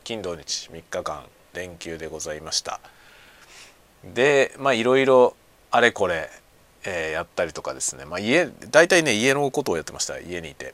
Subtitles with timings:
[0.10, 1.23] 金土日3日間
[1.54, 2.80] 連休でございました。
[4.04, 5.36] でまあいろいろ
[5.70, 6.31] あれこれ、
[6.84, 8.05] えー、やったりとかですね。
[8.05, 10.73] まあ家大体ね家のことをやってました家にいて。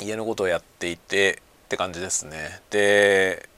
[0.00, 2.60] 家のことをやっていてって感じですね。
[2.70, 3.48] で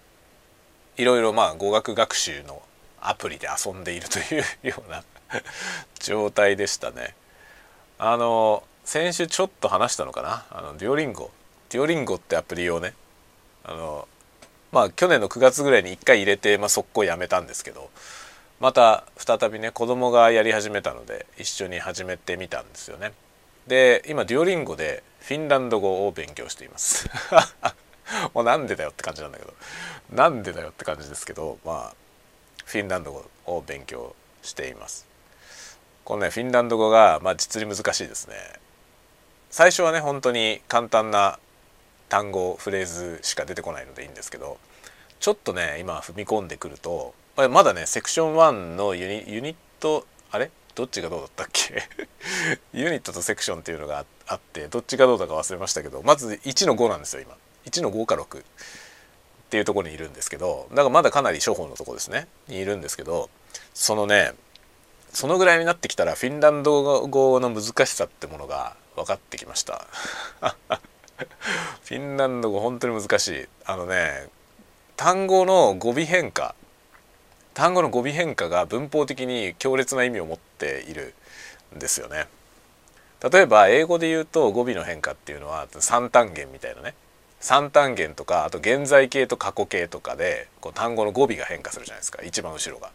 [0.98, 2.60] いろいろまあ語学学習の
[3.00, 5.02] アプリで遊んでいるというような
[6.00, 7.14] 状態でしたね。
[7.98, 10.44] あの先週ちょっと話したのかな？
[10.50, 11.30] あのデュオリンゴ。
[11.70, 12.92] デュオリンゴってアプリをね。
[14.72, 17.90] まあ去年の9月ぐらいに1回入れて、まあ、速攻やめたんですけど
[18.60, 23.12] また再びね子供がやり始めたので一緒に始めてみたんですよね。
[23.66, 27.08] で今デュオリンゴでフィンランド語を勉強しています。
[28.32, 29.52] もうなんでだよって感じなんだけど
[30.10, 31.94] なんでだよって感じですけどまあ
[32.64, 35.06] フィンランド語を勉強しています。
[36.04, 38.36] このねフィンランド語が、まあ、実に難しいですね。
[39.50, 41.38] 最初はね本当に簡単な
[42.08, 44.58] 単語フレーズしか出てこないのでいいんですけど
[45.20, 50.50] ちょっとね今踏み込んでくるとまだねセクション1のユニユニットあれ？
[50.74, 51.82] どっちがどうだったっけ？
[52.72, 57.36] ユニットとセクションっていうのがあってどっちがどうだか忘れましたけどまず1の5なんですよ今。
[57.66, 58.44] 1の5か6っ
[59.50, 62.26] ていうところにいるんですけどだからまだかなり初歩のとこですね。
[62.48, 63.30] にいるんですけど
[63.74, 64.32] そのね
[65.12, 69.86] そのぐらいになってきたらフィンランド語の難しさってものが分かってきました。
[71.84, 73.48] フィンランド語本当に難しい。
[73.64, 74.28] あのね
[74.96, 76.54] 単語の語尾変化。
[77.54, 81.14] 単語の語尾変化が文法的に強烈な意味を持っている
[81.74, 82.26] んですよね。
[83.30, 86.94] 例えば英語で言うと語尾の変化っていうのは三単元みたいなね。
[87.40, 92.22] 三単元とかあと現在形と過去形とかでこう単語の語尾が変化するじゃないですか。
[92.22, 92.90] 一番後ろが。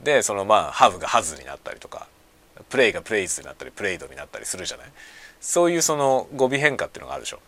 [0.00, 2.06] でそのまあ「ハブ」が「ハズ」になったりとか
[2.70, 4.92] 「プレイ」が「プレイズ」になったり「プレイド」になったりするじゃない。
[5.40, 7.40] そういうその語尾変化っていうのがあるでしょ。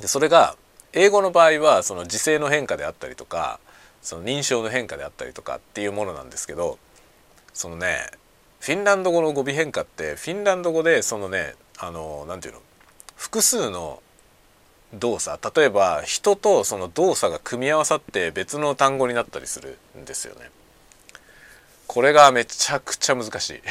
[0.00, 0.56] でそれが
[0.92, 3.58] 英語の場合はその時勢の変化であったりとか
[4.02, 6.78] その認証の変化であったりとかっていうものなんですけど
[7.52, 8.06] そのね
[8.60, 12.66] フィンランド語の語尾変化ってフィンランド語でそのねあの何て言うの
[13.16, 14.02] 複数の
[14.94, 20.50] 動作例えば人とその動作が組み合わさって別の単語になったりするんですよね。
[21.86, 23.62] これがめちゃくちゃ難しい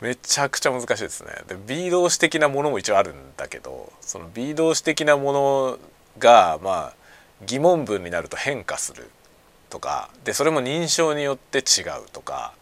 [0.00, 1.30] めちゃくちゃ難しいですね。
[1.46, 5.78] で B 動詞的なものも一応あるんだけどその B 動詞的なもの
[6.18, 6.94] がまあ
[7.44, 9.10] 疑問文になると変化する
[9.68, 12.54] とかでそれも認証によって違うとか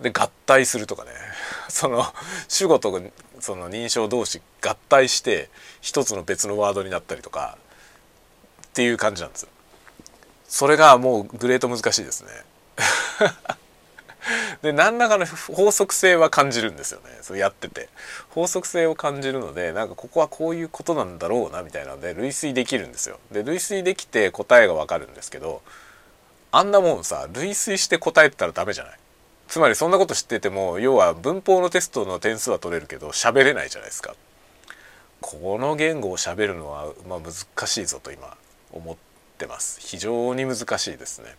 [0.00, 1.10] で合体するとかね
[1.68, 2.04] その
[2.48, 3.00] 主語と
[3.40, 5.48] その認証同士合体して
[5.80, 7.56] 一つの別のワードになったりとか
[8.66, 9.48] っていう感じなんですよ。
[10.48, 12.30] それがもうグレート難しいですね。
[14.62, 17.06] で何らかの法則性は感じるんですよね。
[17.22, 17.88] そうやってて。
[18.30, 23.18] 法則性を感じるのでなんかここはこういうことなんだろうなみたいなので類推できるんですよ。
[23.32, 25.62] で類推できて答えがわかるんですけど
[26.52, 28.98] あんなもんさ類推して答えてたらダメじゃない？
[29.48, 34.14] つまりそんなこと知ってても要は文法のテストの点数は取れるけど喋れないじゃないですか。
[35.20, 38.36] この言語を喋るのは、まあ、難しいぞと今
[38.72, 38.96] 思っ
[39.38, 39.80] てます。
[39.80, 41.34] 非常に難しいですね。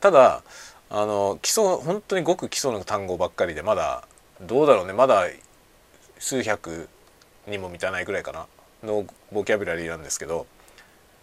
[0.00, 0.42] ただ
[0.94, 4.04] あの基礎本当にごく基礎の単語ばっかりでまだ
[4.42, 4.92] どうだろうね。
[4.92, 5.24] まだ
[6.18, 6.86] 数百
[7.48, 8.46] にも満たないぐらいかな。
[8.84, 10.46] のボキャブラリーなんですけど、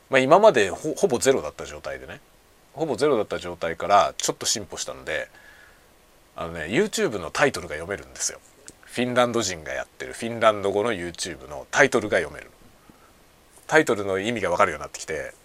[0.10, 2.20] まあ、今までほぼゼロだった状態でね。
[2.74, 5.28] ほぼゼロだった状態からちょっと進歩したので
[6.36, 8.40] あのね YouTube のタイトルが読めるんですよ。
[8.86, 10.14] フィンランド人がやってる。
[10.14, 12.50] フィンランド語の YouTube のタイトルが読める。
[13.68, 15.36] タイトルの意味が分かるようになってきて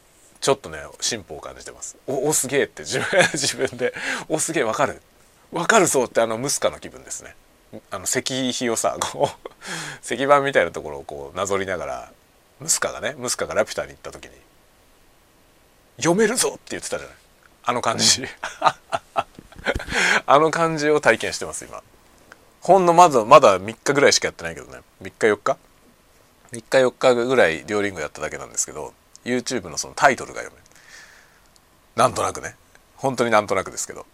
[0.44, 1.96] ちょっとね進歩を感じてます。
[2.06, 3.94] おおすげえって自分 自分で。
[4.28, 5.00] おすげえわかる。
[5.52, 7.34] わかるぞってあのムスカの気分ですね。
[7.90, 8.20] あの石
[8.52, 9.48] 碑をさこう
[10.04, 12.12] 石板みたいなところをこうなぞりながら
[12.60, 14.32] ムスカがねムスカがラピュタに行った時に
[15.96, 17.16] 「読めるぞ!」って言ってたじゃない。
[17.64, 18.26] あの感じ。
[20.26, 21.82] あの感じを体験してます今。
[22.60, 24.82] ほんのまだまだ3日ぐらいしかやってないけどね。
[25.00, 25.56] 3日4日
[26.52, 28.92] ？3日4日ぐらい両リングやっただけなんですけど
[29.24, 30.64] YouTube のそのタイトルが読める
[31.96, 32.56] なんとなくね。
[32.96, 34.06] 本当になんとなくですけど。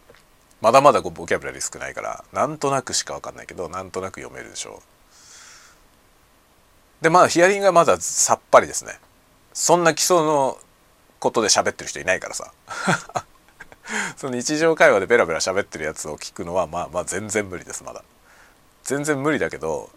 [0.61, 4.83] まだまだボキャブラリー少ないからなんとなくしか分かんないけどなんとなく読めるでしょ
[7.01, 7.05] う。
[7.05, 8.99] でまあヒアリングはまださっぱりですね。
[9.55, 10.59] そんな基礎の
[11.19, 12.53] ことで喋ってる人いないからさ。
[14.17, 18.05] その日常会話でベラベラ喋ってるやつを聞くのはまあまあ全然無理ですまだ。
[18.85, 19.91] 全然無理だけど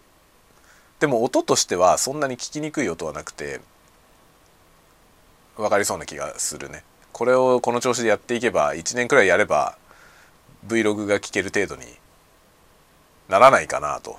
[1.00, 3.60] でも音としてはそんなに聞きにくい音はなくて
[5.56, 9.76] 分かりそうな気がするねこれをこの調子でやっていけば1年くらいやれば
[10.66, 11.86] Vlog が聞ける程度に
[13.28, 14.18] ならないかなと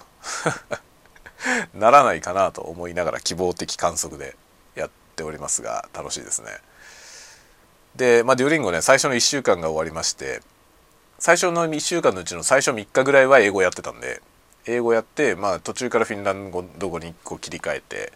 [1.76, 4.36] ならないかなと思いながら希望的観測で
[4.76, 6.58] やっておりますが楽しいですね。
[7.96, 10.42] で、まあ、デュオリンゴね最初の1週間が終わりまして
[11.20, 14.22] 最初の1週間のうちの最初3日ぐらいは英語やってたんで
[14.66, 18.12] 英語やって、まあ、途中からフィンランド語にこう切り替えて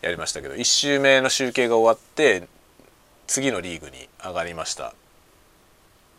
[0.00, 2.48] やりましたけど1週目の集計が終わって
[3.26, 4.94] 次のリーグに上がりました。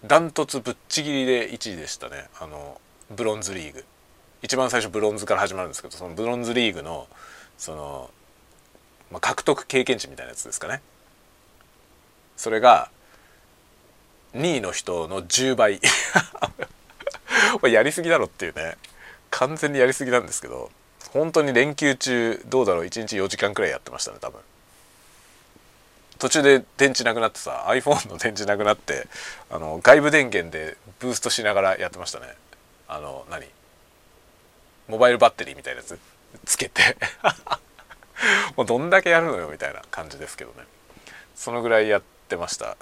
[0.05, 2.25] ダントツぶっちぎりで1位でしたね。
[2.39, 3.85] あのブロンズリーグ。
[4.41, 7.07] 一番最初ブロンズから始まるんですけどそのブロンズリーグの
[7.57, 8.09] その、
[9.11, 10.81] まあ、獲得経験値みたいなやつですかね。
[12.35, 12.91] それが
[14.35, 15.81] 2位の人の10倍。
[17.71, 18.77] やりすぎだろっていうね。
[19.31, 20.71] 完全にやりすぎなんですけど
[21.11, 22.85] 本当に連休中どうだろう。
[22.85, 24.41] 1日4時間くらいやってましたね多分。
[26.17, 29.07] 途中で電池なくなってさ iPhone の電池なくなって
[29.49, 32.27] あの外部電源でブーストしながらやってましたね。
[32.87, 33.45] あの何？
[34.87, 35.99] モバイルバッテリーみたいなやつ？
[36.45, 36.97] つけて。
[38.55, 40.65] もうどんだけやるのよみたいな感じですけどね。
[41.35, 42.77] そのぐらいやってました。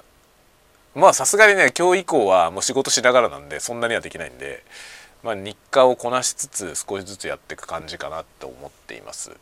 [0.94, 4.64] まあさすがにね今日以降はもう仕事しながらなんでそんなにはできないんで
[5.26, 9.32] まあ、日課をこなしつつ少しずつやっていく感じかなと思っています。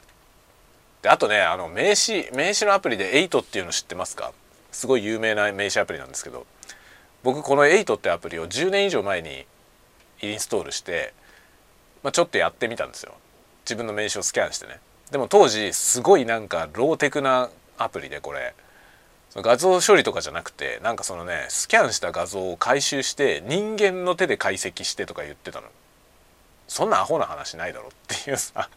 [1.05, 4.33] であとねあの名刺名刺のアプリで8っていうの知ってますか？
[4.73, 6.47] すごい有名な名刺アプリなんですけど。
[7.23, 9.47] 僕この8ってアプリを10年以上前に
[10.21, 11.15] インストールして、
[12.03, 13.13] まあ、ちょっとやってみたんですよ。
[13.65, 14.81] 自分の名刺をスキャンしてね。
[15.11, 18.55] でも当時すごいなんかローテクなアプリでこれ。
[19.37, 25.67] 画像処理とかじゃなくてなんかそのねスキャンした画像を回収して人間の手で解析してとか言ってたの。
[26.67, 27.91] そんなアホな話ないだろっ
[28.25, 28.71] ていうさ。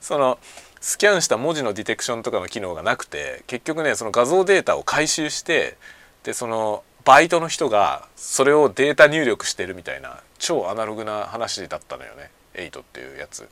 [0.00, 0.38] その
[0.80, 5.76] スキャンした文字のディテクションとかの機能がなくて結局ねその画像データを回収して
[6.24, 13.48] でそのバイトの人がそれをデータ入力してるみたいな超アナログな話だったのよね8っていうやつ。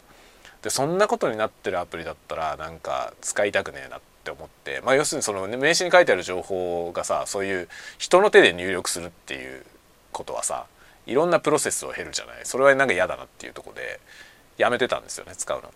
[0.62, 7.68] でそんなことになってるアプリだったらなんか使いたくねえなって思って、まあ、要するにその名刺に書いてある情報がさそういう
[7.98, 9.64] 人の手で入力するっていう
[10.10, 10.66] ことはさ
[11.06, 14.00] いろんなプロセスを経るじゃないそれはなんか嫌だなっていうとこで
[14.58, 15.72] やめてたんですよね使うの。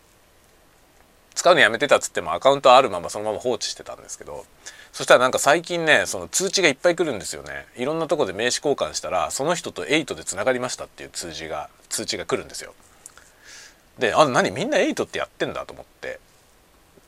[1.40, 4.44] 使うのやめてたっつってもアカウントあるままそのまま放置してたんですけど
[4.92, 7.64] そしたらなんか最近ねその通知がいっぱい来るんですよね。
[7.78, 12.74] いろんなとこで名刺交換したらその人と8でつながりましたっていう通知が通知が来るんですよ。
[13.98, 16.20] であ何みんな8ってやってんだと思って。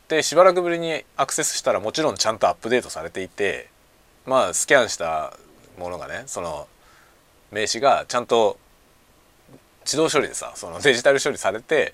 [0.08, 3.69] でしばらくぶりにアクセスしたらもちろんちゃんとアップデートされていて
[4.25, 5.37] まあスキャンした
[5.79, 6.67] ものがねその
[7.50, 8.56] 名刺がちゃんと
[9.84, 11.93] 自動処理でさそのデジタル処理されて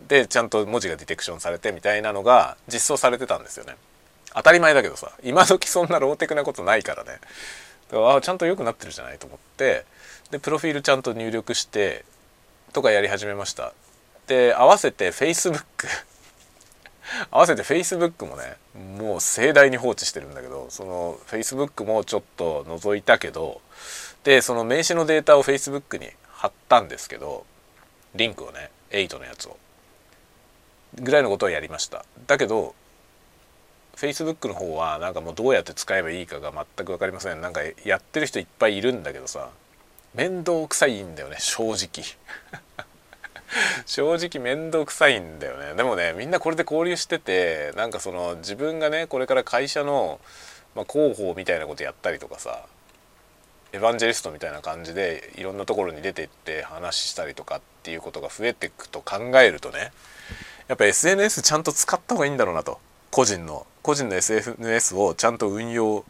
[0.00, 3.76] でちゃんと文字がディテクションされてみたいなのが実装されてたんですよね。
[4.34, 7.18] 当たり前だけどさ今時そんなローテクなことないからね。
[7.90, 9.84] だからあちゃんと良くなってるじゃないと思って。
[10.30, 12.04] でプロフィールちゃんと入力して
[12.72, 13.72] とかやり始めました。
[14.26, 15.64] で合わせて Facebook
[17.30, 18.56] 合わせて Facebook もね
[18.98, 23.60] もう盛大に放置してるんだけどその Facebook もちょっと覗いたけど
[24.24, 27.44] でその名刺のデータを Facebook に貼ったんですけど
[28.14, 29.56] リンクをね8のやつを。
[30.96, 32.04] ぐらいのことをやりました。
[32.26, 32.74] だけど
[33.96, 37.40] Facebook の方はなんかもうどうやって使えばいいかが全く分かりません。
[37.40, 39.50] なんかやってる人いっぱいいるんだけどさ
[40.14, 42.04] 面倒くさいんだよね正直。
[43.86, 45.74] 正直面倒くさいんだよね。
[45.74, 50.20] でもねみんなこれで交流しててなんかその自分がねこれから会社の、
[50.74, 52.66] まあ、広報みたいなことやったりとかさ
[53.72, 59.92] エヴァンジェリストみたいな感じでいろんなところに出てって話したりとかっていうことが増えていくと考えるとね
[60.68, 62.78] やっぱ SNS ちゃんと使った方がいいんだろうなと
[63.10, 66.04] 個人の個人の SNS をちゃんと運用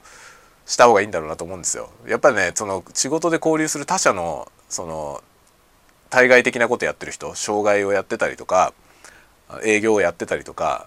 [0.66, 1.90] した方がいいんだろうなと思うんですよ。
[2.06, 5.22] やっぱりねその仕事で交流する他者のその
[6.08, 8.72] 対外的なことやってる人障害をやってたりとか
[9.64, 10.86] 営業をやってたりとか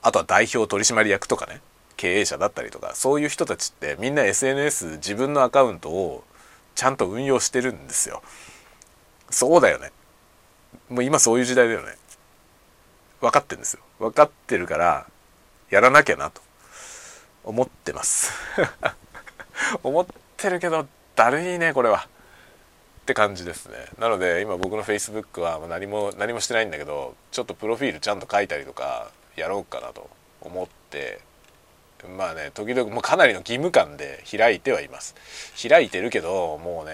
[0.00, 1.60] あとは代表取締役とかね
[1.96, 6.24] 経営者だったりとかそういう人たちってみんな SNS 自分のアカウントを
[6.74, 8.22] ちゃんと運用してるんですよ。
[9.30, 9.92] そうだよね。
[10.88, 11.96] もう今そういう時代だよね。
[13.22, 13.82] 分かってるんですよ。
[13.98, 15.06] 分かってるから
[15.70, 16.42] やらなきゃなと
[17.44, 18.32] 思ってます。
[19.82, 20.86] 思ってるけど
[21.16, 22.08] だるいねこれは。
[23.02, 30.08] って感じですねなので今僕の Facebook は何も何もしてないんだけどちょっとプロフィールちゃんと書いたりとかやろうかなと
[30.40, 31.18] 思って
[32.16, 35.16] まあね時々もうかなりの義務感で開いてはいます
[35.68, 36.92] 開いてるけどもうね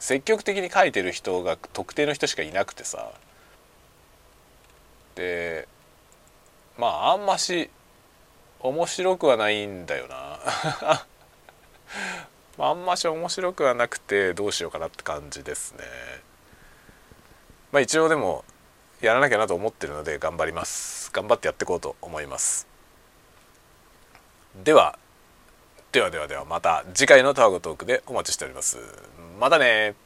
[0.00, 3.12] 積極的に書いてる人が特定の人しかいなくてさ
[5.18, 5.66] で
[6.78, 7.70] まああんまし
[8.60, 10.38] 面白くはないんだよな。
[12.64, 15.84] あんまし面白くはなくてどうしようかなって感じですね。
[17.72, 18.44] まあ一応でも
[19.00, 21.10] やらなきゃなと思ってるので頑張ります。
[21.12, 22.68] 頑張ってやっていこうと思います。
[24.54, 24.98] では
[25.90, 28.78] ではではではまた次回のタワゴトークでお待ちしております。
[29.40, 29.96] またね